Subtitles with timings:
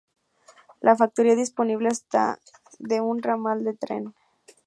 [0.79, 2.39] La factoría disponía hasta
[2.79, 4.15] de un ramal de tren.